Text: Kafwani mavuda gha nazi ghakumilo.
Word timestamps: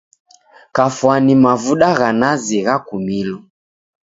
Kafwani 0.75 1.33
mavuda 1.43 1.89
gha 1.97 2.09
nazi 2.19 2.57
ghakumilo. 2.65 3.37